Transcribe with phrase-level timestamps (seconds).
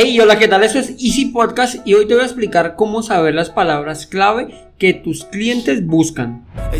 [0.00, 0.62] Hey, hola, ¿qué tal?
[0.62, 4.70] Eso es Easy Podcast y hoy te voy a explicar cómo saber las palabras clave
[4.78, 6.46] que tus clientes buscan.
[6.70, 6.78] They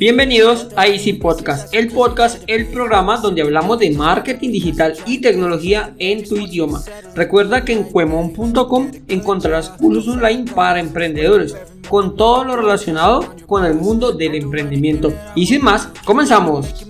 [0.00, 5.94] Bienvenidos a Easy Podcast, el podcast, el programa donde hablamos de marketing digital y tecnología
[6.00, 6.82] en tu idioma.
[7.14, 11.54] Recuerda que en cuemon.com encontrarás cursos online para emprendedores
[11.88, 15.12] con todo lo relacionado con el mundo del emprendimiento.
[15.36, 16.84] Y sin más, comenzamos.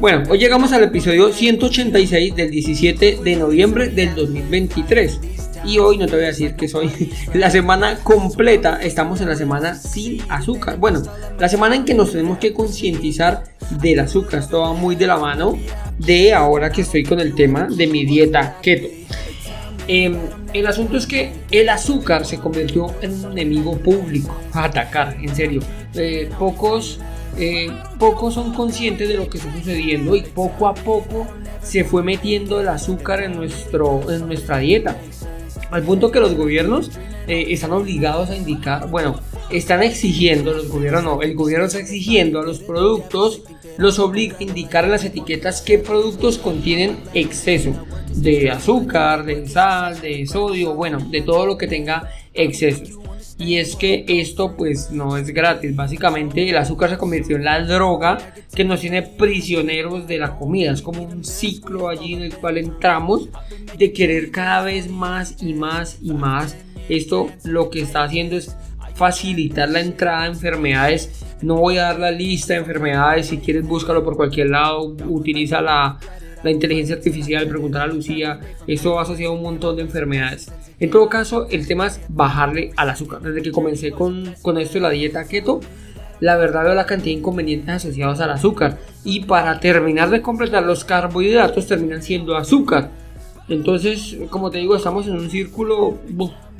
[0.00, 5.45] Bueno, hoy llegamos al episodio 186 del 17 de noviembre del 2023.
[5.66, 6.90] Y hoy no te voy a decir que soy
[7.34, 10.78] la semana completa, estamos en la semana sin azúcar.
[10.78, 11.02] Bueno,
[11.38, 13.42] la semana en que nos tenemos que concientizar
[13.80, 14.40] del azúcar.
[14.40, 15.58] Esto va muy de la mano
[15.98, 18.88] de ahora que estoy con el tema de mi dieta keto.
[19.88, 20.16] Em,
[20.52, 25.34] el asunto es que el azúcar se convirtió en un enemigo público a atacar, en
[25.34, 25.60] serio.
[25.94, 27.00] Eh, pocos,
[27.38, 31.26] eh, pocos son conscientes de lo que está sucediendo y poco a poco
[31.62, 34.96] se fue metiendo el azúcar en, nuestro, en nuestra dieta.
[35.70, 36.90] Al punto que los gobiernos
[37.26, 42.40] eh, están obligados a indicar, bueno, están exigiendo, los gobiernos no, el gobierno está exigiendo
[42.40, 43.42] a los productos,
[43.76, 47.74] los obliga a indicar en las etiquetas qué productos contienen exceso
[48.14, 52.98] de azúcar, de sal, de sodio, bueno, de todo lo que tenga excesos.
[53.38, 55.76] Y es que esto pues no es gratis.
[55.76, 58.18] Básicamente el azúcar se convirtió en la droga
[58.54, 60.72] que nos tiene prisioneros de la comida.
[60.72, 63.28] Es como un ciclo allí en el cual entramos
[63.76, 66.56] de querer cada vez más y más y más.
[66.88, 68.56] Esto lo que está haciendo es
[68.94, 71.22] facilitar la entrada a enfermedades.
[71.42, 73.26] No voy a dar la lista de enfermedades.
[73.26, 74.96] Si quieres búscalo por cualquier lado.
[75.06, 75.98] Utiliza la,
[76.42, 80.52] la inteligencia artificial, preguntar a Lucía, esto va asociado a un montón de enfermedades.
[80.78, 83.22] En todo caso, el tema es bajarle al azúcar.
[83.22, 85.60] Desde que comencé con, con esto de la dieta keto,
[86.20, 88.78] la verdad veo la cantidad de inconvenientes asociados al azúcar.
[89.04, 92.90] Y para terminar de completar, los carbohidratos terminan siendo azúcar.
[93.48, 95.98] Entonces, como te digo, estamos en un círculo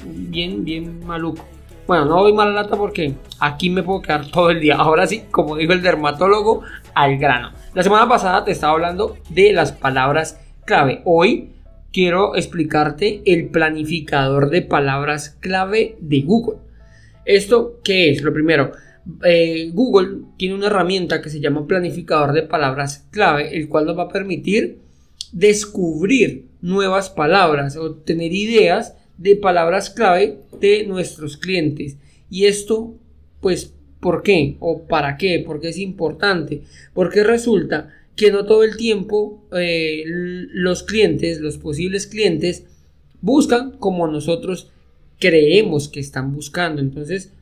[0.04, 1.44] bien, bien maluco.
[1.86, 4.74] Bueno, no doy mala lata porque aquí me puedo quedar todo el día.
[4.74, 6.62] Ahora sí, como dijo el dermatólogo,
[6.94, 7.52] al grano.
[7.74, 11.02] La semana pasada te estaba hablando de las palabras clave.
[11.04, 11.50] Hoy
[11.92, 16.58] quiero explicarte el planificador de palabras clave de Google.
[17.24, 18.20] ¿Esto qué es?
[18.22, 18.72] Lo primero,
[19.22, 23.97] eh, Google tiene una herramienta que se llama planificador de palabras clave, el cual nos
[23.97, 24.80] va a permitir
[25.30, 31.97] descubrir nuevas palabras o tener ideas de palabras clave de nuestros clientes.
[32.31, 32.94] Y esto,
[33.41, 34.56] pues, ¿por qué?
[34.60, 35.43] ¿O para qué?
[35.44, 36.62] Porque es importante.
[36.93, 42.65] Porque resulta que no todo el tiempo eh, los clientes, los posibles clientes,
[43.21, 44.71] buscan como nosotros
[45.19, 46.81] creemos que están buscando.
[46.81, 47.33] Entonces,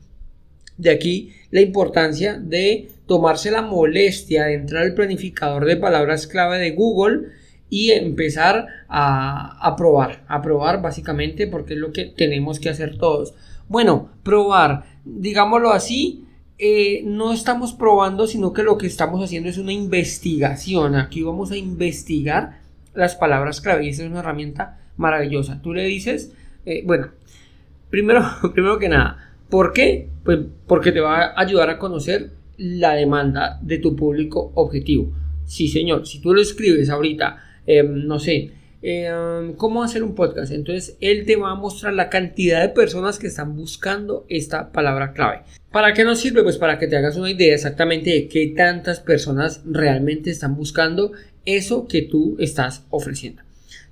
[0.77, 6.57] de aquí la importancia de tomarse la molestia de entrar al planificador de palabras clave
[6.59, 7.29] de Google
[7.69, 13.33] y empezar a, probar, a probar básicamente porque es lo que tenemos que hacer todos.
[13.67, 16.25] Bueno, probar, digámoslo así,
[16.57, 20.95] eh, no estamos probando, sino que lo que estamos haciendo es una investigación.
[20.95, 22.59] Aquí vamos a investigar
[22.93, 25.61] las palabras clave y esa es una herramienta maravillosa.
[25.61, 26.33] Tú le dices,
[26.65, 27.09] eh, bueno,
[27.89, 28.23] primero,
[28.53, 30.09] primero que nada, ¿por qué?
[30.23, 35.11] Pues porque te va a ayudar a conocer la demanda de tu público objetivo.
[35.45, 37.37] Sí, señor, si tú lo escribes ahorita,
[37.67, 40.51] eh, no sé, eh, cómo hacer un podcast.
[40.51, 45.13] Entonces, él te va a mostrar la cantidad de personas que están buscando esta palabra
[45.13, 45.41] clave.
[45.71, 46.43] ¿Para qué nos sirve?
[46.43, 51.13] Pues para que te hagas una idea exactamente de qué tantas personas realmente están buscando
[51.45, 53.41] eso que tú estás ofreciendo.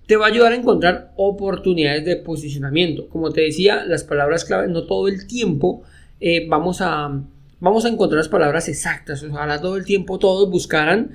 [0.06, 3.08] Te va a ayudar a encontrar oportunidades de posicionamiento.
[3.10, 5.84] Como te decía, las palabras clave no todo el tiempo
[6.20, 7.22] eh, vamos a
[7.60, 9.24] vamos a encontrar las palabras exactas.
[9.24, 11.12] Ojalá todo el tiempo todos buscaran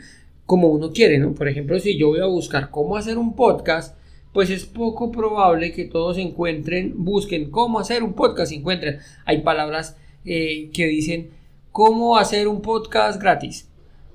[0.49, 1.35] como uno quiere, ¿no?
[1.35, 3.99] Por ejemplo, si yo voy a buscar cómo hacer un podcast,
[4.33, 8.99] pues es poco probable que todos encuentren, busquen cómo hacer un podcast, encuentren.
[9.27, 11.29] Hay palabras eh, que dicen
[11.71, 13.69] cómo hacer un podcast gratis,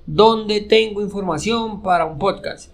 [0.06, 2.72] dónde tengo información para un podcast,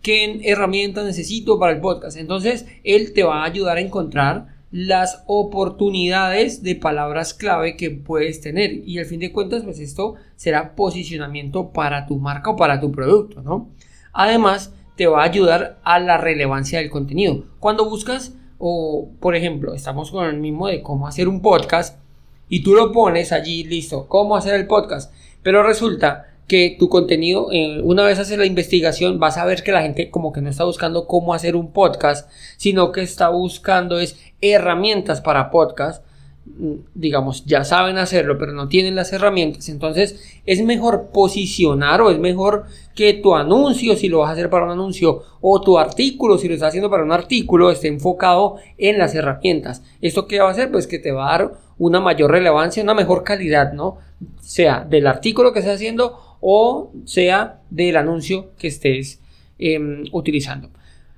[0.00, 2.16] qué herramientas necesito para el podcast.
[2.16, 8.40] Entonces, él te va a ayudar a encontrar las oportunidades de palabras clave que puedes
[8.40, 8.86] tener.
[8.86, 12.92] Y al fin de cuentas pues esto será posicionamiento para tu marca o para tu
[12.92, 13.68] producto ¿no?
[14.12, 17.44] además te va a ayudar a la relevancia del contenido.
[17.60, 22.00] Cuando buscas o por ejemplo estamos con el mismo de cómo hacer un podcast
[22.48, 27.48] y tú lo pones allí listo cómo hacer el podcast pero resulta que tu contenido,
[27.52, 30.48] eh, una vez haces la investigación, vas a ver que la gente como que no
[30.48, 36.02] está buscando cómo hacer un podcast, sino que está buscando es herramientas para podcast.
[36.46, 39.68] Mm, digamos, ya saben hacerlo, pero no tienen las herramientas.
[39.68, 42.64] Entonces, es mejor posicionar o es mejor
[42.94, 46.48] que tu anuncio, si lo vas a hacer para un anuncio, o tu artículo, si
[46.48, 49.82] lo estás haciendo para un artículo, esté enfocado en las herramientas.
[50.00, 50.72] ¿Esto qué va a hacer?
[50.72, 53.98] Pues que te va a dar una mayor relevancia, una mejor calidad, ¿no?
[54.40, 59.20] Sea del artículo que estés haciendo o sea del anuncio que estés
[59.58, 60.70] em, utilizando.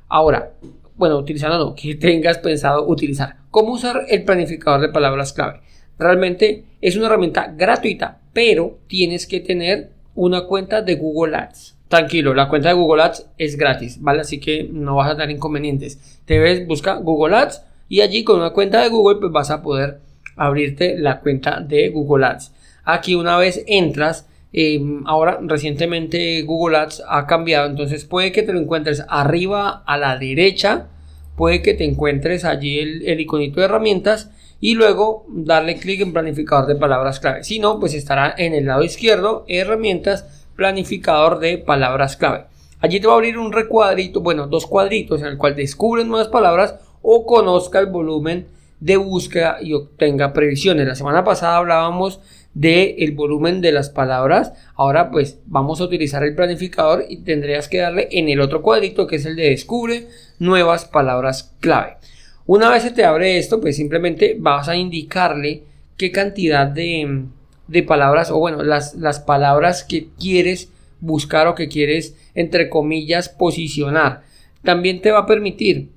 [0.08, 0.52] Ahora,
[0.96, 3.36] bueno, utilizando no, que tengas pensado utilizar.
[3.50, 5.60] ¿Cómo usar el planificador de palabras clave?
[5.98, 11.76] Realmente es una herramienta gratuita, pero tienes que tener una cuenta de Google Ads.
[11.88, 14.20] Tranquilo, la cuenta de Google Ads es gratis, ¿vale?
[14.20, 16.20] Así que no vas a tener inconvenientes.
[16.24, 19.62] Te ves, busca Google Ads y allí con una cuenta de Google pues vas a
[19.62, 20.00] poder
[20.36, 22.52] abrirte la cuenta de Google Ads.
[22.84, 28.52] Aquí una vez entras, Em, ahora recientemente Google Ads ha cambiado, entonces puede que te
[28.52, 30.88] lo encuentres arriba a la derecha,
[31.36, 34.30] puede que te encuentres allí el, iconito de herramientas
[34.60, 37.44] y luego darle clic en planificador de palabras clave.
[37.44, 42.44] Si no, pues estará en el lado izquierdo, herramientas, planificador de palabras clave.
[42.80, 46.28] Allí te va a abrir un recuadrito, bueno, dos cuadritos en el cual descubren nuevas
[46.28, 48.48] palabras o conozca el volumen
[48.80, 50.86] de búsqueda y obtenga previsiones.
[50.86, 52.20] La semana pasada hablábamos
[52.54, 54.52] del el volumen de las palabras.
[54.74, 59.06] Ahora pues vamos a utilizar el planificador y tendrías que darle en el otro cuadrito
[59.06, 60.08] que es el de descubre
[60.38, 61.96] nuevas palabras clave.
[62.46, 65.62] Una vez se te abre esto pues simplemente vas a indicarle
[65.96, 67.24] qué cantidad de,
[67.68, 70.70] de palabras o bueno las, las palabras que quieres
[71.00, 74.22] buscar o que quieres entre comillas posicionar.
[74.62, 75.88] También te va a permitir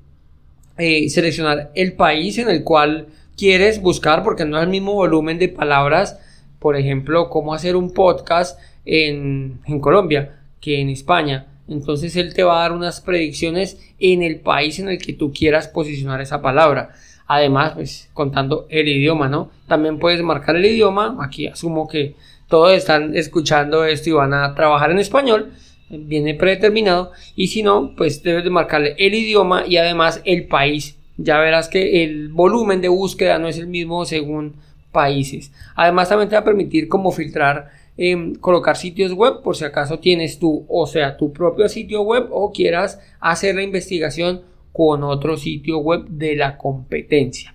[0.78, 3.08] eh, seleccionar el país en el cual
[3.38, 6.20] quieres buscar porque no es el mismo volumen de palabras
[6.64, 11.48] por ejemplo, cómo hacer un podcast en, Colombia que en España.
[11.68, 15.34] Entonces él te va a dar unas predicciones en el país en el que tú
[15.34, 16.92] quieras posicionar esa palabra.
[17.28, 19.52] Además, pues contando el idioma, ¿no?
[19.68, 21.18] También puedes marcar el idioma.
[21.20, 22.16] Aquí asumo que
[22.48, 25.52] todos están escuchando esto y van a trabajar en español.
[25.90, 27.12] Viene predeterminado.
[27.36, 30.98] Y si no, pues debes de marcarle el idioma y además el país.
[31.18, 34.56] Ya verás que el volumen de búsqueda no es el mismo según
[34.94, 35.52] países.
[35.76, 40.00] Además también te va a permitir como filtrar, em, colocar sitios web por si acaso
[40.00, 45.36] tienes tú, o sea, tu propio sitio web o quieras hacer la investigación con otro
[45.36, 47.54] sitio web de la competencia.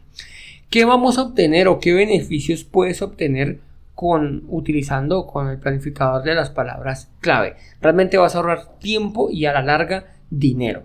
[0.71, 3.61] ¿Qué vamos a obtener o qué beneficios puedes obtener
[3.95, 7.57] con utilizando con el planificador de las palabras clave?
[7.81, 10.83] Realmente vas a ahorrar tiempo y a la larga dinero.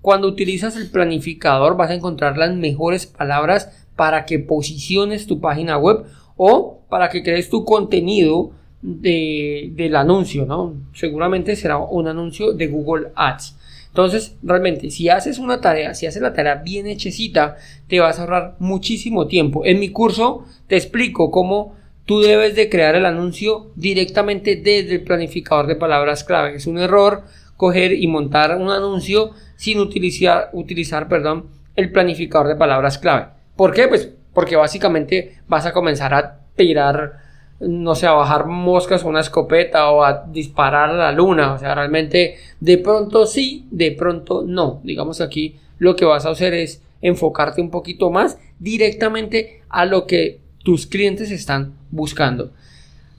[0.00, 5.78] Cuando utilizas el planificador vas a encontrar las mejores palabras para que posiciones tu página
[5.78, 6.04] web
[6.36, 8.52] o para que crees tu contenido
[8.82, 10.74] de, del anuncio, ¿no?
[10.92, 13.56] Seguramente será un anuncio de Google Ads.
[13.88, 17.56] Entonces, realmente, si haces una tarea, si haces la tarea bien hechecita,
[17.86, 19.64] te vas a ahorrar muchísimo tiempo.
[19.64, 25.04] En mi curso te explico cómo tú debes de crear el anuncio directamente desde el
[25.04, 26.56] planificador de palabras clave.
[26.56, 27.22] Es un error
[27.56, 31.46] coger y montar un anuncio sin utilizar, utilizar perdón,
[31.76, 33.28] el planificador de palabras clave.
[33.56, 33.88] ¿Por qué?
[33.88, 37.20] Pues porque básicamente vas a comenzar a tirar,
[37.60, 41.54] no sé, a bajar moscas con una escopeta o a disparar a la luna.
[41.54, 44.80] O sea, realmente de pronto sí, de pronto no.
[44.82, 50.06] Digamos aquí lo que vas a hacer es enfocarte un poquito más directamente a lo
[50.06, 52.52] que tus clientes están buscando.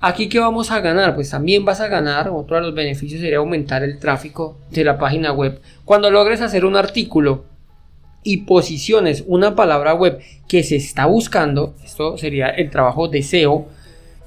[0.02, 3.38] Aquí que vamos a ganar, pues también vas a ganar, otro de los beneficios sería
[3.38, 5.62] aumentar el tráfico de la página web.
[5.86, 7.46] Cuando logres hacer un artículo
[8.26, 9.24] y posiciones.
[9.28, 13.68] Una palabra web que se está buscando, esto sería el trabajo de SEO,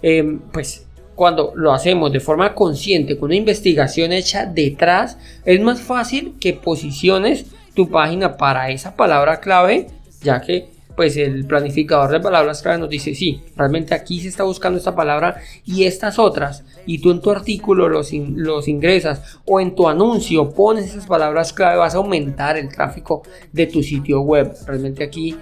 [0.01, 5.81] em, pues cuando lo hacemos de forma consciente, con una investigación hecha detrás, es más
[5.81, 9.89] fácil que posiciones tu página para esa palabra clave,
[10.23, 14.43] ya que pues el planificador de palabras clave nos dice, sí, realmente aquí se está
[14.43, 19.61] buscando esta palabra y estas otras, y tú en tu artículo los, los ingresas o
[19.61, 24.23] en tu anuncio pones esas palabras clave, vas a aumentar el tráfico de tu sitio
[24.23, 24.53] web.
[24.67, 25.37] Realmente aquí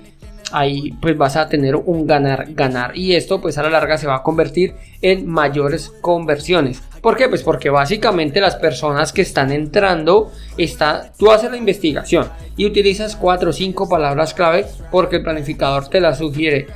[0.56, 4.06] ahí pues vas a tener un ganar ganar y esto pues a la larga se
[4.06, 7.28] va a convertir en mayores conversiones ¿por qué?
[7.28, 13.16] pues porque básicamente las personas que están entrando está tú haces la investigación y utilizas
[13.16, 16.68] 4 o 5 palabras clave porque el planificador te las sugiere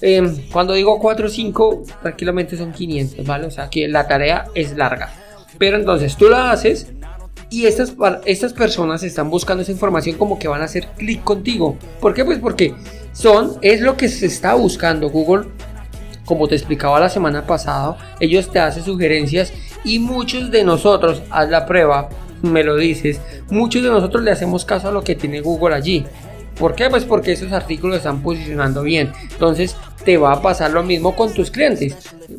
[0.00, 4.46] em, cuando digo 4 o 5 tranquilamente son 500 vale o sea que la tarea
[4.54, 5.12] es larga
[5.58, 6.90] pero entonces tú la haces
[7.50, 11.76] y estas, estas personas están buscando esa información como que van a hacer clic contigo.
[12.00, 12.24] ¿Por qué?
[12.24, 12.74] Pues porque
[13.16, 15.48] son, es lo que se está buscando Google.
[16.26, 19.52] Como te explicaba la semana pasada, ellos te hacen sugerencias
[19.84, 22.10] Y muchos de nosotros, haz la prueba,
[22.42, 26.04] me lo dices, muchos de nosotros le hacemos caso a lo que tiene Google allí.
[26.58, 26.90] ¿Por qué?
[26.90, 29.12] Pues porque esos artículos están posicionando bien.
[29.30, 31.96] Entonces te va a pasar lo mismo con tus clientes.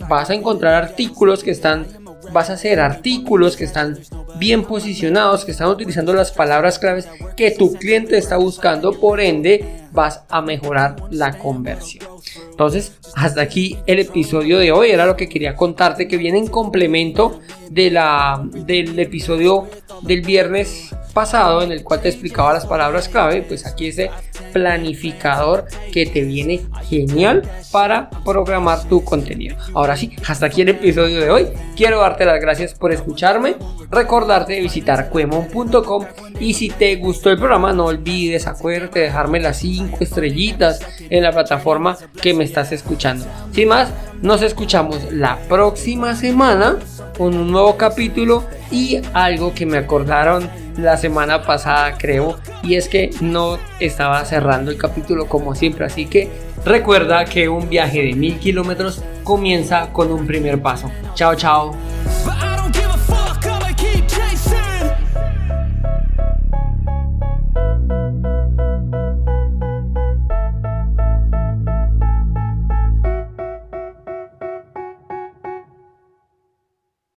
[0.08, 1.88] Vas a encontrar artículos que están
[2.32, 3.98] vas a hacer artículos que están
[4.38, 9.88] bien posicionados, que están utilizando las palabras claves que tu cliente está buscando, por ende
[9.92, 12.06] vas a mejorar la conversión.
[12.50, 16.48] Entonces, hasta aquí el episodio de hoy, era lo que quería contarte que viene en
[16.48, 19.68] complemento de la, del episodio
[20.04, 24.12] del viernes pasado en el cual te explicaba las palabras clave, pues aquí ese
[24.58, 29.56] planificador que te viene genial para programar tu contenido.
[29.74, 31.48] Ahora sí, hasta aquí el episodio de hoy.
[31.76, 33.56] Quiero darte las gracias por escucharme,
[33.92, 36.06] recordarte de visitar cuemon.com
[36.40, 41.24] y si te gustó el programa no olvides acuérdate de dejarme las 5 estrellitas en
[41.24, 43.26] la plataforma que me estás escuchando.
[43.52, 43.90] Sin más,
[44.22, 46.78] nos escuchamos la próxima semana
[47.18, 52.88] con un nuevo capítulo y algo que me acordaron la semana pasada creo y es
[52.88, 56.30] que no estaba cerrando el capítulo como siempre así que
[56.66, 60.90] recuerda que un viaje de mil kilómetros comienza con un primer paso.
[61.14, 61.76] Chao chao